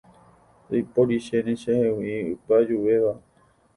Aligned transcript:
Ndaiporichéne 0.65 1.51
chehegui 1.61 2.15
ipy'ajuvéva. 2.33 3.13